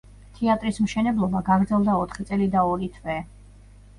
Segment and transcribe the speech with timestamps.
[0.35, 3.21] თეატრის მშენებლობა გაგრძელდა ოთხი წელი და ორი თვე.